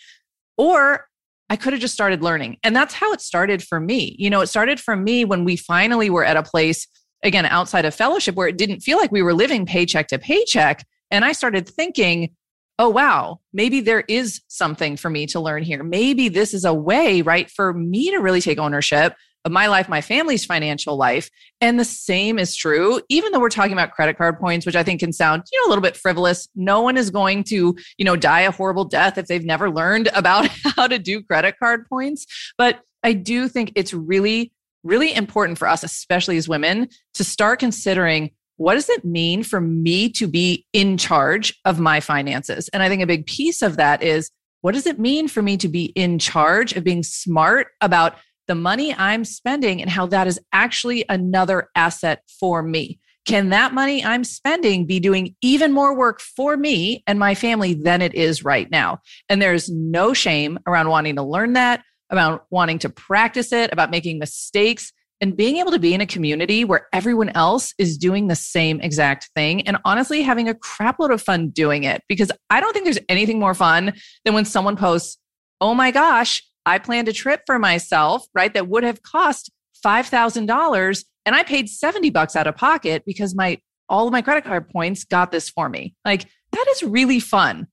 [0.57, 1.07] Or
[1.51, 2.59] I could have just started learning.
[2.63, 4.15] And that's how it started for me.
[4.17, 6.87] You know, it started for me when we finally were at a place
[7.25, 10.87] again outside of fellowship where it didn't feel like we were living paycheck to paycheck
[11.11, 12.31] and i started thinking
[12.79, 16.73] oh wow maybe there is something for me to learn here maybe this is a
[16.73, 19.15] way right for me to really take ownership
[19.49, 23.73] my life my family's financial life and the same is true even though we're talking
[23.73, 26.49] about credit card points which i think can sound you know a little bit frivolous
[26.55, 30.09] no one is going to you know die a horrible death if they've never learned
[30.15, 32.27] about how to do credit card points
[32.59, 34.53] but i do think it's really
[34.85, 39.61] really important for us, especially as women, to start considering what does it mean for
[39.61, 42.69] me to be in charge of my finances?
[42.71, 44.31] And I think a big piece of that is
[44.63, 48.17] what does it mean for me to be in charge of being smart about
[48.49, 52.99] the money I'm spending and how that is actually another asset for me?
[53.25, 57.75] Can that money I'm spending be doing even more work for me and my family
[57.75, 59.01] than it is right now?
[59.29, 63.91] And there's no shame around wanting to learn that, about wanting to practice it, about
[63.91, 68.29] making mistakes, and being able to be in a community where everyone else is doing
[68.29, 72.03] the same exact thing and honestly having a crapload of fun doing it.
[72.09, 73.93] Because I don't think there's anything more fun
[74.25, 75.19] than when someone posts,
[75.61, 78.53] Oh my gosh, I planned a trip for myself, right?
[78.53, 79.51] That would have cost
[79.85, 84.45] $5,000 and I paid 70 bucks out of pocket because my all of my credit
[84.45, 85.95] card points got this for me.
[86.05, 87.69] Like that is really fun.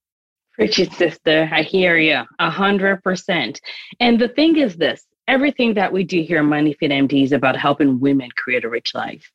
[0.57, 3.59] Richard, sister, I hear you a hundred percent.
[3.99, 7.57] And the thing is this everything that we do here at MoneyFit MD is about
[7.57, 9.29] helping women create a rich life.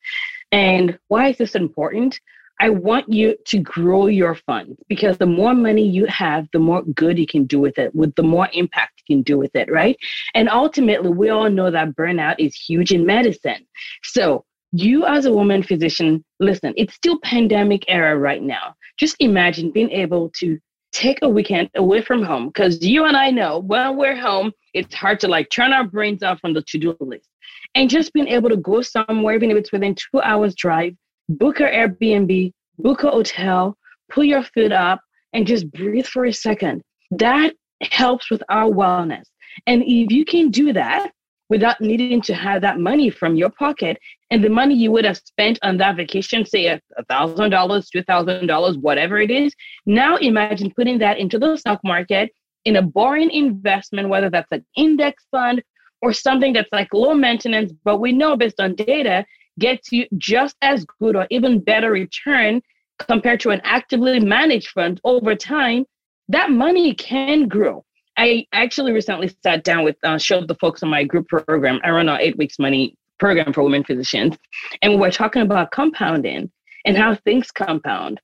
[0.53, 2.19] And why is this important?
[2.61, 6.83] I want you to grow your funds because the more money you have, the more
[6.83, 9.71] good you can do with it, with the more impact you can do with it,
[9.71, 9.97] right?
[10.35, 13.67] And ultimately, we all know that burnout is huge in medicine.
[14.05, 18.75] So, you as a woman physician, listen, it's still pandemic era right now.
[18.99, 20.59] Just imagine being able to
[20.93, 24.95] take a weekend away from home because you and I know when we're home, it's
[24.95, 27.29] hard to like turn our brains off from the to do list.
[27.75, 30.95] And just being able to go somewhere, even if it's within two hours drive,
[31.31, 33.77] book an Airbnb, book a hotel,
[34.11, 35.01] pull your foot up,
[35.33, 36.83] and just breathe for a second.
[37.13, 39.25] That helps with our wellness.
[39.67, 41.13] And if you can do that,
[41.51, 43.99] without needing to have that money from your pocket
[44.31, 48.03] and the money you would have spent on that vacation say a thousand dollars two
[48.05, 49.53] thousand dollars whatever it is
[49.85, 52.31] now imagine putting that into the stock market
[52.65, 55.61] in a boring investment whether that's an index fund
[56.03, 59.27] or something that's like low maintenance but we know based on data
[59.61, 62.61] gets you just as good or even better return
[62.99, 65.85] compared to an actively managed fund over time
[66.29, 67.85] that money can grow
[68.21, 71.81] I actually recently sat down with uh, showed the folks on my group program.
[71.83, 74.37] I run our eight weeks money program for women physicians,
[74.83, 76.51] and we we're talking about compounding
[76.85, 78.21] and how things compound.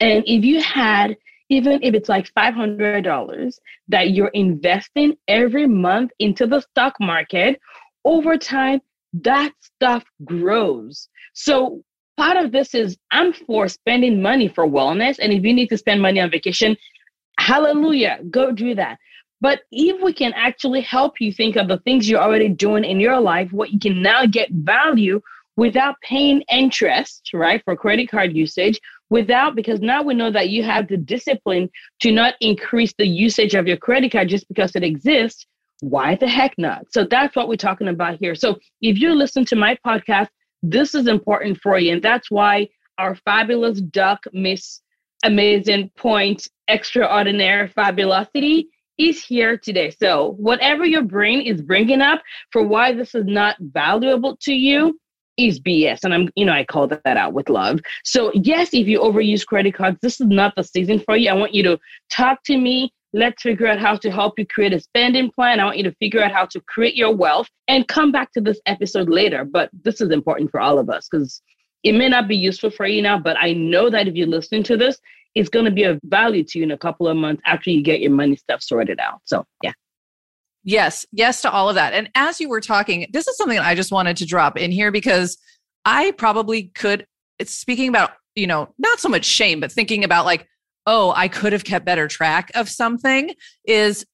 [0.00, 1.16] And if you had
[1.50, 7.60] even if it's like $500 that you're investing every month into the stock market,
[8.06, 8.80] over time,
[9.22, 11.08] that stuff grows.
[11.32, 11.82] So
[12.16, 15.18] part of this is I'm for spending money for wellness.
[15.20, 16.76] And if you need to spend money on vacation,
[17.38, 18.98] hallelujah, go do that.
[19.40, 23.00] But if we can actually help you think of the things you're already doing in
[23.00, 25.20] your life, what you can now get value
[25.56, 30.62] without paying interest, right, for credit card usage, without, because now we know that you
[30.64, 31.68] have the discipline
[32.00, 35.46] to not increase the usage of your credit card just because it exists.
[35.80, 36.92] Why the heck not?
[36.92, 38.34] So that's what we're talking about here.
[38.34, 40.28] So if you listen to my podcast,
[40.62, 41.92] this is important for you.
[41.92, 44.80] And that's why our fabulous duck, Miss
[45.24, 49.90] Amazing Point, Extraordinary Fabulosity is here today.
[49.90, 54.98] So, whatever your brain is bringing up for why this is not valuable to you
[55.36, 56.04] is BS.
[56.04, 57.80] And I'm, you know, I call that out with love.
[58.04, 61.30] So, yes, if you overuse credit cards, this is not the season for you.
[61.30, 61.78] I want you to
[62.10, 62.92] talk to me.
[63.14, 65.60] Let's figure out how to help you create a spending plan.
[65.60, 68.40] I want you to figure out how to create your wealth and come back to
[68.40, 69.44] this episode later.
[69.44, 71.40] But this is important for all of us because
[71.84, 74.64] it may not be useful for you now, but I know that if you're listening
[74.64, 74.98] to this,
[75.36, 77.82] it's going to be of value to you in a couple of months after you
[77.82, 79.20] get your money stuff sorted out.
[79.24, 79.72] So, yeah.
[80.64, 81.92] Yes, yes to all of that.
[81.92, 84.90] And as you were talking, this is something I just wanted to drop in here
[84.90, 85.38] because
[85.84, 87.06] I probably could,
[87.38, 90.48] it's speaking about, you know, not so much shame, but thinking about like,
[90.86, 94.04] oh, I could have kept better track of something is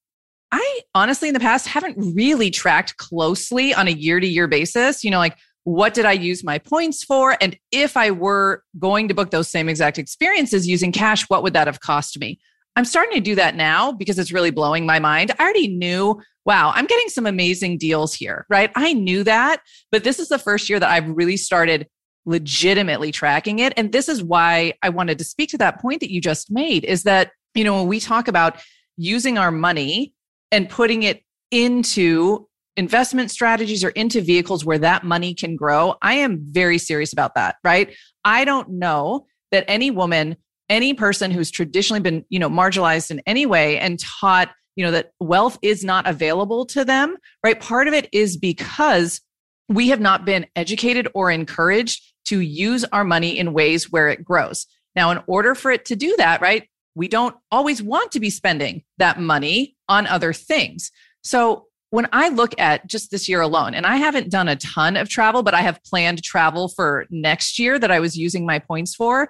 [0.51, 5.03] I honestly in the past haven't really tracked closely on a year to year basis.
[5.03, 7.37] You know, like what did I use my points for?
[7.39, 11.53] And if I were going to book those same exact experiences using cash, what would
[11.53, 12.39] that have cost me?
[12.75, 15.31] I'm starting to do that now because it's really blowing my mind.
[15.37, 18.71] I already knew, wow, I'm getting some amazing deals here, right?
[18.75, 21.87] I knew that, but this is the first year that I've really started
[22.25, 23.73] legitimately tracking it.
[23.77, 26.83] And this is why I wanted to speak to that point that you just made
[26.83, 28.61] is that, you know, when we talk about
[28.97, 30.13] using our money
[30.51, 36.15] and putting it into investment strategies or into vehicles where that money can grow, I
[36.15, 37.93] am very serious about that, right?
[38.23, 40.37] I don't know that any woman,
[40.69, 44.91] any person who's traditionally been, you know, marginalized in any way and taught, you know,
[44.91, 47.59] that wealth is not available to them, right?
[47.59, 49.19] Part of it is because
[49.67, 54.23] we have not been educated or encouraged to use our money in ways where it
[54.23, 54.65] grows.
[54.95, 56.65] Now, in order for it to do that, right,
[56.95, 60.91] we don't always want to be spending that money on other things.
[61.23, 64.95] So when I look at just this year alone, and I haven't done a ton
[64.95, 68.59] of travel, but I have planned travel for next year that I was using my
[68.59, 69.29] points for.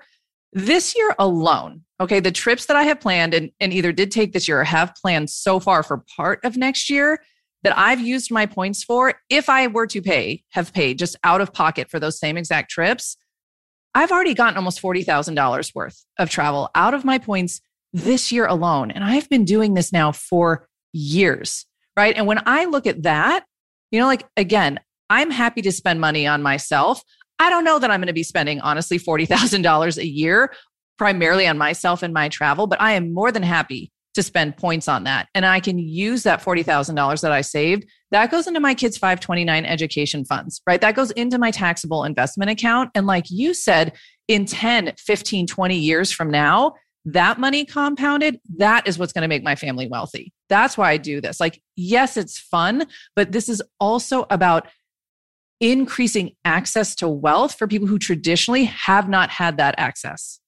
[0.54, 4.32] This year alone, okay, the trips that I have planned and, and either did take
[4.32, 7.20] this year or have planned so far for part of next year
[7.64, 11.42] that I've used my points for, if I were to pay, have paid just out
[11.42, 13.18] of pocket for those same exact trips,
[13.94, 17.62] I've already gotten almost $40,000 worth of travel out of my points
[17.94, 18.90] this year alone.
[18.90, 21.66] And I've been doing this now for years
[21.98, 22.16] right?
[22.16, 23.46] And when I look at that,
[23.92, 27.04] you know, like again, I'm happy to spend money on myself.
[27.40, 30.54] I don't know that I'm going to be spending honestly $40,000 a year
[30.98, 34.88] primarily on myself and my travel, but I am more than happy to spend points
[34.88, 35.30] on that.
[35.34, 37.86] And I can use that $40,000 that I saved.
[38.12, 40.82] That goes into my kids' 529 education funds, right?
[40.82, 42.92] That goes into my taxable investment account.
[42.94, 43.94] And like you said,
[44.28, 46.74] in 10, 15, 20 years from now,
[47.06, 50.34] that money compounded, that is what's going to make my family wealthy.
[50.50, 51.40] That's why I do this.
[51.40, 54.68] Like, yes, it's fun, but this is also about
[55.60, 60.41] increasing access to wealth for people who traditionally have not had that access.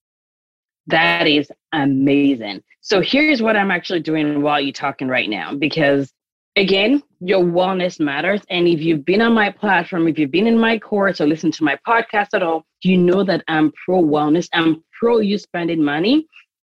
[0.88, 2.62] That is amazing.
[2.82, 6.12] So here's what I'm actually doing while you're talking right now, because
[6.56, 8.42] again, your wellness matters.
[8.50, 11.54] And if you've been on my platform, if you've been in my course or listened
[11.56, 14.48] to my podcast at all, you know that I'm pro wellness.
[14.54, 16.28] I'm pro you spending money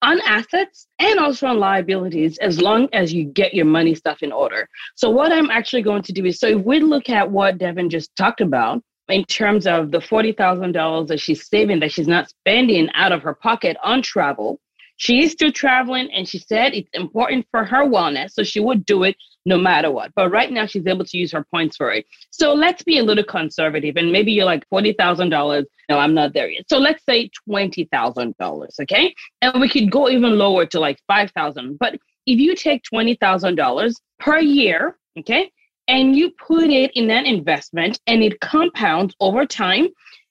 [0.02, 4.30] on assets and also on liabilities as long as you get your money stuff in
[4.30, 4.68] order.
[4.94, 7.90] So, what I'm actually going to do is so if we look at what Devin
[7.90, 12.88] just talked about in terms of the $40,000 that she's saving that she's not spending
[12.94, 14.60] out of her pocket on travel,
[14.96, 18.30] she is still traveling and she said it's important for her wellness.
[18.32, 19.16] So, she would do it
[19.46, 20.12] no matter what.
[20.14, 22.04] But right now, she's able to use her points for it.
[22.30, 23.96] So let's be a little conservative.
[23.96, 25.64] And maybe you're like $40,000.
[25.88, 26.64] No, I'm not there yet.
[26.68, 28.80] So let's say $20,000.
[28.82, 29.14] Okay.
[29.40, 31.94] And we could go even lower to like 5000 But
[32.26, 35.50] if you take $20,000 per year, okay,
[35.88, 39.88] and you put it in an investment and it compounds over time,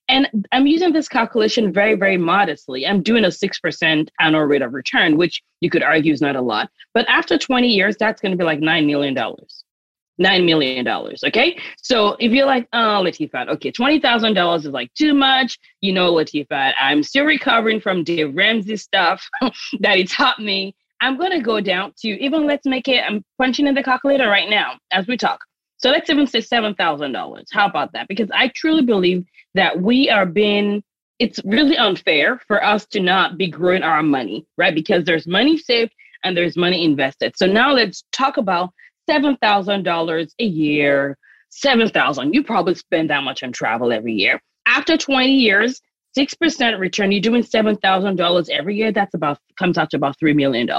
[0.08, 2.86] and I'm using this calculation very, very modestly.
[2.86, 6.42] I'm doing a 6% annual rate of return, which you could argue is not a
[6.42, 6.70] lot.
[6.94, 9.16] But after 20 years, that's going to be like $9 million.
[9.16, 10.88] $9 million.
[10.88, 11.60] Okay.
[11.82, 15.58] So if you're like, oh, Latifat, okay, $20,000 is like too much.
[15.82, 19.28] You know, Latifat, I'm still recovering from Dave Ramsey stuff
[19.80, 20.76] that he taught me.
[21.02, 24.28] I'm going to go down to even let's make it, I'm punching in the calculator
[24.28, 25.40] right now as we talk.
[25.78, 27.44] So let's even say $7,000.
[27.52, 28.08] How about that?
[28.08, 29.26] Because I truly believe
[29.56, 30.84] that we are being,
[31.20, 34.74] it's really unfair for us to not be growing our money, right?
[34.74, 35.94] Because there's money saved
[36.24, 37.34] and there's money invested.
[37.38, 38.72] So now let's talk about
[39.10, 41.18] $7,000 a year,
[41.50, 42.34] 7,000.
[42.34, 44.42] You probably spend that much on travel every year.
[44.66, 45.80] After 20 years,
[46.18, 48.92] 6% return, you're doing $7,000 every year.
[48.92, 50.70] That's about, comes out to about $3 million.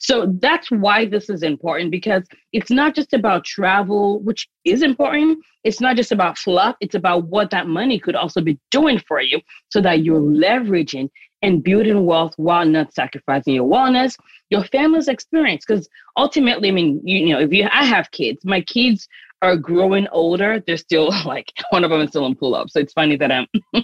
[0.00, 5.38] So that's why this is important because it's not just about travel, which is important.
[5.64, 6.76] It's not just about fluff.
[6.80, 11.10] It's about what that money could also be doing for you so that you're leveraging
[11.42, 14.16] and building wealth while not sacrificing your wellness,
[14.50, 15.64] your family's experience.
[15.66, 19.08] Because ultimately, I mean, you, you know, if you, I have kids, my kids
[19.42, 22.70] are growing older, they're still like one of them is still in pull up.
[22.70, 23.46] So it's funny that I'm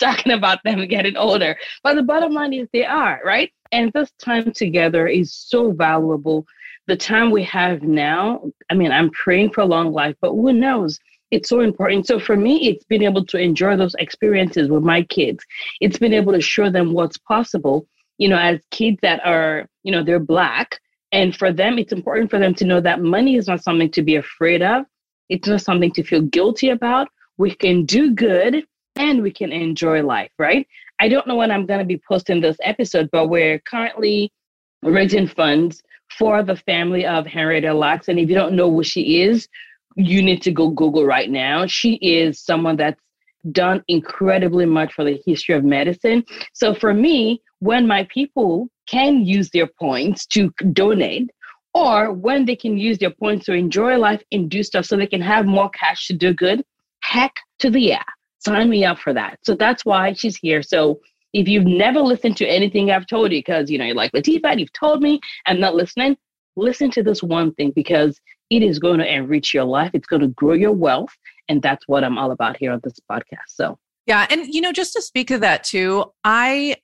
[0.00, 1.56] talking about them getting older.
[1.82, 3.50] But the bottom line is they are, right?
[3.72, 6.46] And this time together is so valuable.
[6.86, 10.52] The time we have now, I mean, I'm praying for a long life, but who
[10.52, 10.98] knows?
[11.30, 12.06] It's so important.
[12.06, 15.42] So for me, it's been able to enjoy those experiences with my kids.
[15.80, 17.86] It's been able to show them what's possible,
[18.18, 20.78] you know, as kids that are, you know, they're black
[21.12, 24.02] and for them, it's important for them to know that money is not something to
[24.02, 24.84] be afraid of.
[25.28, 27.08] It's not something to feel guilty about.
[27.36, 28.64] We can do good
[28.96, 30.66] and we can enjoy life, right?
[31.00, 34.32] I don't know when I'm going to be posting this episode, but we're currently
[34.82, 35.82] raising funds
[36.18, 38.08] for the family of Henrietta Lacks.
[38.08, 39.48] And if you don't know who she is,
[39.96, 41.66] you need to go Google right now.
[41.66, 43.00] She is someone that's
[43.50, 46.24] done incredibly much for the history of medicine.
[46.52, 51.30] So for me, when my people can use their points to donate,
[51.74, 55.06] or when they can use their points to enjoy life and do stuff so they
[55.06, 56.64] can have more cash to do good,
[57.00, 58.02] heck to the yeah.
[58.38, 59.38] Sign me up for that.
[59.42, 60.62] So that's why she's here.
[60.62, 61.00] So
[61.32, 64.58] if you've never listened to anything I've told you, because you know you're like Latifat,
[64.58, 66.16] you've told me I'm not listening,
[66.56, 68.20] listen to this one thing because
[68.50, 69.90] it is going to enrich your life.
[69.94, 71.16] It's going to grow your wealth.
[71.48, 73.48] And that's what I'm all about here on this podcast.
[73.48, 74.26] So yeah.
[74.28, 76.76] And you know, just to speak to that too, I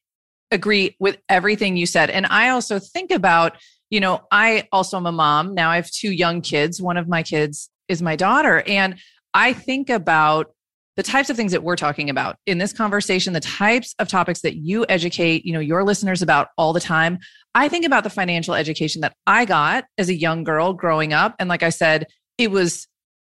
[0.50, 2.10] agree with everything you said.
[2.10, 3.56] And I also think about,
[3.90, 5.54] you know, I also am a mom.
[5.54, 6.80] Now I have two young kids.
[6.80, 8.62] One of my kids is my daughter.
[8.66, 8.96] And
[9.34, 10.54] I think about
[10.96, 14.40] the types of things that we're talking about in this conversation, the types of topics
[14.40, 17.18] that you educate, you know, your listeners about all the time.
[17.54, 21.36] I think about the financial education that I got as a young girl growing up.
[21.38, 22.88] And like I said, it was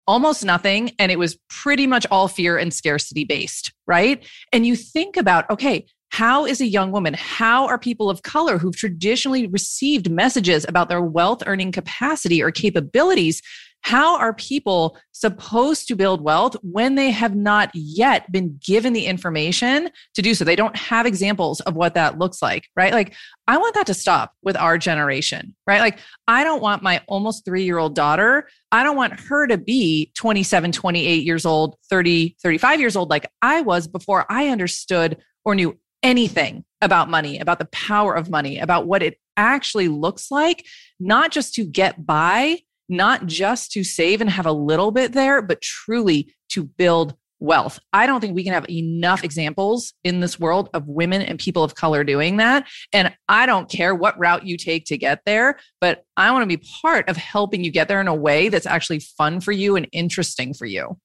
[0.07, 4.23] almost nothing and it was pretty much all fear and scarcity based, right?
[4.53, 8.57] And you think about, okay, how is a young woman, how are people of color
[8.57, 13.41] who've traditionally received messages about their wealth earning capacity or capabilities?
[13.85, 19.05] How are people supposed to build wealth when they have not yet been given the
[19.05, 20.43] information to do so?
[20.43, 22.93] They don't have examples of what that looks like, right?
[22.93, 23.13] Like,
[23.47, 25.81] I want that to stop with our generation, right?
[25.81, 29.57] Like, I don't want my almost three year old daughter, I don't want her to
[29.59, 35.17] be 27, 28 years old, 30, 35 years old, like I was before I understood
[35.45, 40.29] or knew anything about money, about the power of money, about what it actually looks
[40.29, 40.63] like,
[40.99, 45.41] not just to get by, not just to save and have a little bit there,
[45.41, 47.79] but truly to build wealth.
[47.91, 51.63] I don't think we can have enough examples in this world of women and people
[51.63, 52.67] of color doing that.
[52.93, 56.57] And I don't care what route you take to get there, but I want to
[56.57, 59.75] be part of helping you get there in a way that's actually fun for you
[59.75, 60.97] and interesting for you.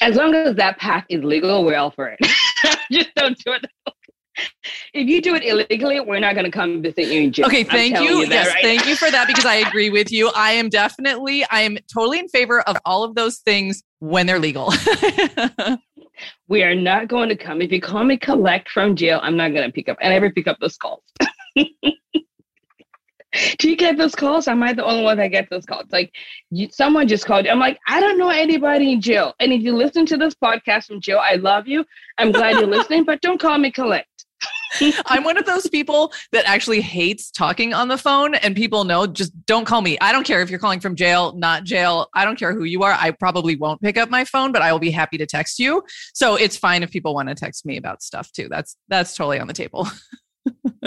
[0.00, 2.18] As long as that path is legal, we're all for it.
[2.90, 3.64] Just don't do it
[4.94, 7.46] if you do it illegally, we're not going to come visit you in jail.
[7.46, 8.20] Okay, thank you.
[8.20, 10.30] you yes, right thank you for that because I agree with you.
[10.34, 14.38] I am definitely, I am totally in favor of all of those things when they're
[14.38, 14.72] legal.
[16.48, 17.62] we are not going to come.
[17.62, 19.96] If you call me collect from jail, I'm not going to pick up.
[20.02, 21.02] I never pick up those calls.
[23.58, 24.48] Do you get those calls?
[24.48, 25.86] Am I the only one that gets those calls?
[25.92, 26.12] Like,
[26.50, 27.52] you, someone just called you.
[27.52, 29.34] I'm like, I don't know anybody in jail.
[29.38, 31.84] And if you listen to this podcast from jail, I love you.
[32.18, 34.08] I'm glad you're listening, but don't call me collect.
[35.06, 39.06] I'm one of those people that actually hates talking on the phone, and people know
[39.06, 39.98] just don't call me.
[40.00, 42.08] I don't care if you're calling from jail, not jail.
[42.14, 42.92] I don't care who you are.
[42.92, 45.82] I probably won't pick up my phone, but I will be happy to text you.
[46.14, 48.48] So it's fine if people want to text me about stuff too.
[48.48, 49.88] That's that's totally on the table.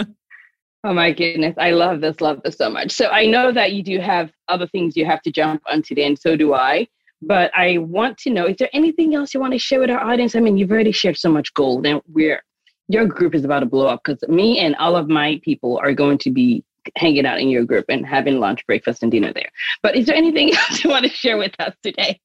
[0.84, 2.92] oh my goodness, I love this, love this so much.
[2.92, 6.06] So I know that you do have other things you have to jump on today,
[6.06, 6.88] and so do I.
[7.22, 10.00] But I want to know: is there anything else you want to share with our
[10.00, 10.34] audience?
[10.34, 12.42] I mean, you've already shared so much gold, and we're
[12.88, 15.92] your group is about to blow up because me and all of my people are
[15.92, 16.64] going to be
[16.96, 19.50] hanging out in your group and having lunch, breakfast, and dinner there.
[19.82, 22.20] But is there anything else you want to share with us today?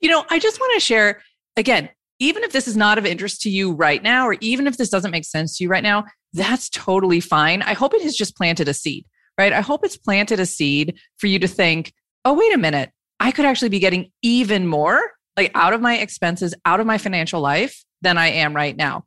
[0.00, 1.22] You know, I just want to share
[1.56, 4.76] again, even if this is not of interest to you right now, or even if
[4.76, 7.62] this doesn't make sense to you right now, that's totally fine.
[7.62, 9.06] I hope it has just planted a seed,
[9.38, 9.52] right?
[9.52, 11.92] I hope it's planted a seed for you to think,
[12.24, 15.00] oh, wait a minute, I could actually be getting even more
[15.36, 19.04] like out of my expenses, out of my financial life than I am right now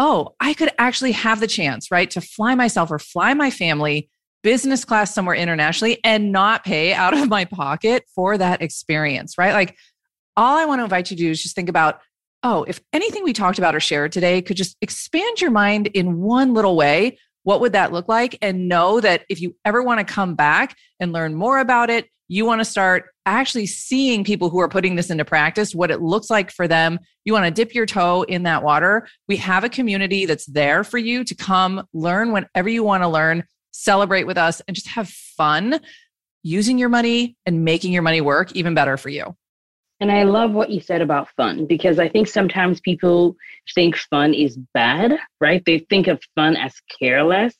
[0.00, 4.08] oh, I could actually have the chance, right, to fly myself or fly my family
[4.42, 9.52] business class somewhere internationally and not pay out of my pocket for that experience, right?
[9.52, 9.76] Like,
[10.38, 12.00] all I want to invite you to do is just think about
[12.42, 16.22] oh, if anything we talked about or shared today could just expand your mind in
[16.22, 18.38] one little way, what would that look like?
[18.40, 22.08] And know that if you ever want to come back and learn more about it,
[22.30, 26.00] you want to start actually seeing people who are putting this into practice, what it
[26.00, 27.00] looks like for them.
[27.24, 29.08] You want to dip your toe in that water.
[29.26, 33.08] We have a community that's there for you to come learn whenever you want to
[33.08, 35.80] learn, celebrate with us, and just have fun
[36.44, 39.34] using your money and making your money work even better for you.
[39.98, 43.34] And I love what you said about fun because I think sometimes people
[43.74, 45.64] think fun is bad, right?
[45.66, 47.56] They think of fun as careless.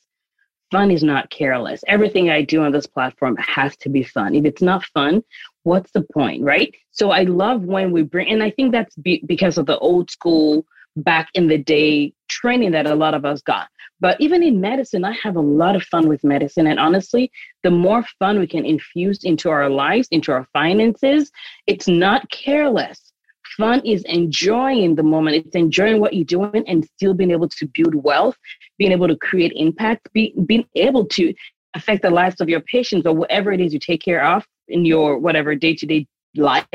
[0.71, 1.83] Fun is not careless.
[1.87, 4.35] Everything I do on this platform has to be fun.
[4.35, 5.21] If it's not fun,
[5.63, 6.73] what's the point, right?
[6.91, 10.09] So I love when we bring, and I think that's be, because of the old
[10.09, 10.65] school
[10.95, 13.67] back in the day training that a lot of us got.
[13.99, 16.67] But even in medicine, I have a lot of fun with medicine.
[16.67, 17.31] And honestly,
[17.63, 21.31] the more fun we can infuse into our lives, into our finances,
[21.67, 23.10] it's not careless.
[23.57, 27.67] Fun is enjoying the moment, it's enjoying what you're doing and still being able to
[27.73, 28.37] build wealth,
[28.77, 31.33] being able to create impact, be, being able to
[31.73, 34.85] affect the lives of your patients or whatever it is you take care of in
[34.85, 36.65] your whatever day to day life,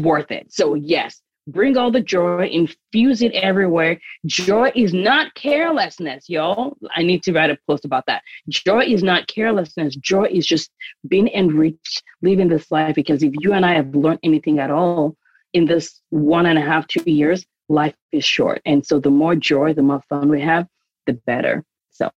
[0.00, 0.52] worth it.
[0.52, 4.00] So, yes, Bring all the joy, infuse it everywhere.
[4.24, 6.74] Joy is not carelessness, y'all.
[6.96, 8.22] I need to write a post about that.
[8.48, 9.94] Joy is not carelessness.
[9.96, 10.70] Joy is just
[11.06, 12.94] being enriched, living this life.
[12.94, 15.16] Because if you and I have learned anything at all
[15.54, 18.60] in this one and a half, two years, life is short.
[18.66, 20.66] And so the more joy, the more fun we have,
[21.06, 21.64] the better.
[21.90, 22.10] So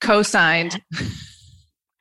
[0.00, 0.82] co signed.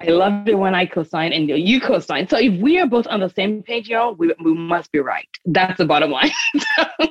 [0.02, 2.28] I love it when I co-sign and you co-sign.
[2.28, 5.28] So if we are both on the same page, y'all, we, we must be right.
[5.46, 6.32] That's the bottom line.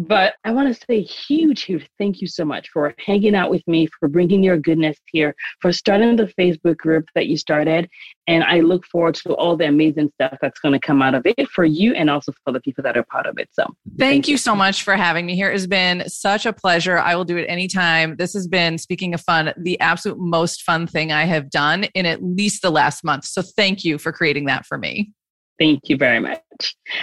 [0.00, 3.62] But I want to say huge, huge thank you so much for hanging out with
[3.68, 7.86] me, for bringing your goodness here, for starting the Facebook group that you started.
[8.26, 11.26] And I look forward to all the amazing stuff that's going to come out of
[11.26, 13.50] it for you and also for the people that are part of it.
[13.52, 15.50] So thank, thank you, you so much for having me here.
[15.50, 16.96] It's been such a pleasure.
[16.96, 18.16] I will do it anytime.
[18.16, 22.06] This has been, speaking of fun, the absolute most fun thing I have done in
[22.06, 23.26] at least the last month.
[23.26, 25.12] So thank you for creating that for me.
[25.58, 26.40] Thank you very much.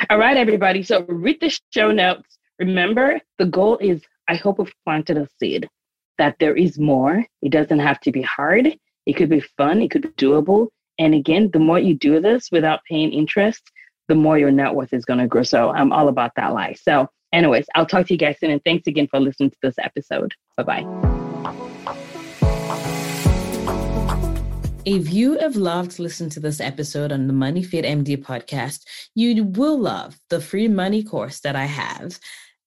[0.10, 0.82] All right, everybody.
[0.82, 5.70] So read the show notes Remember, the goal is I hope we've planted a seed
[6.18, 7.24] that there is more.
[7.44, 8.76] It doesn't have to be hard.
[9.06, 9.82] It could be fun.
[9.82, 10.70] It could be doable.
[10.98, 13.62] And again, the more you do this without paying interest,
[14.08, 15.44] the more your net worth is going to grow.
[15.44, 16.82] So I'm all about that life.
[16.84, 18.50] So, anyways, I'll talk to you guys soon.
[18.50, 20.34] And thanks again for listening to this episode.
[20.58, 21.08] Bye bye.
[24.84, 28.80] If you have loved to listen to this episode on the Money Fit MD podcast,
[29.14, 32.18] you will love the free money course that I have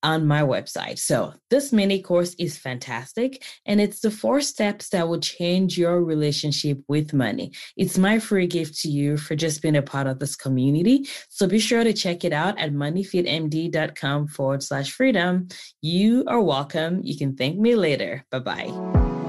[0.02, 0.98] on my website.
[0.98, 6.02] So, this mini course is fantastic and it's the four steps that will change your
[6.02, 7.52] relationship with money.
[7.76, 11.06] It's my free gift to you for just being a part of this community.
[11.28, 15.48] So, be sure to check it out at moneyfitmd.com forward slash freedom.
[15.82, 17.00] You are welcome.
[17.02, 18.24] You can thank me later.
[18.30, 19.19] Bye bye.